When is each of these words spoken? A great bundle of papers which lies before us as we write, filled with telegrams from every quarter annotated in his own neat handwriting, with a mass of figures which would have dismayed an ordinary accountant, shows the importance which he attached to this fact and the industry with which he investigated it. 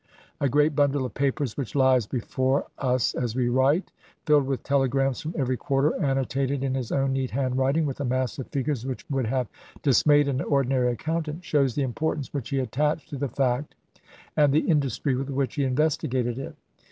A 0.39 0.49
great 0.49 0.75
bundle 0.75 1.05
of 1.05 1.13
papers 1.13 1.55
which 1.55 1.75
lies 1.75 2.07
before 2.07 2.65
us 2.79 3.13
as 3.13 3.35
we 3.35 3.49
write, 3.49 3.91
filled 4.25 4.47
with 4.47 4.63
telegrams 4.63 5.21
from 5.21 5.35
every 5.37 5.57
quarter 5.57 5.93
annotated 6.03 6.63
in 6.63 6.73
his 6.73 6.91
own 6.91 7.13
neat 7.13 7.29
handwriting, 7.29 7.85
with 7.85 7.99
a 7.99 8.03
mass 8.03 8.39
of 8.39 8.47
figures 8.47 8.83
which 8.83 9.05
would 9.11 9.27
have 9.27 9.47
dismayed 9.83 10.27
an 10.27 10.41
ordinary 10.41 10.91
accountant, 10.91 11.45
shows 11.45 11.75
the 11.75 11.83
importance 11.83 12.33
which 12.33 12.49
he 12.49 12.57
attached 12.57 13.09
to 13.09 13.15
this 13.17 13.29
fact 13.29 13.75
and 14.35 14.51
the 14.51 14.61
industry 14.67 15.13
with 15.13 15.29
which 15.29 15.53
he 15.53 15.63
investigated 15.65 16.39
it. 16.39 16.55